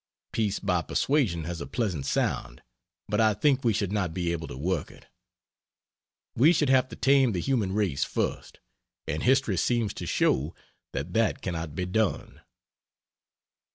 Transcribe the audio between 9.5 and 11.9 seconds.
seems to show that that cannot be